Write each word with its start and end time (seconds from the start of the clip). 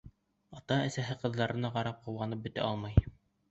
Ата-әсә 0.59 1.05
ҡыҙҙарына 1.25 1.71
ҡарап 1.77 2.01
ҡыуанып 2.09 2.45
бөтә 2.49 2.67
алмай. 2.73 3.09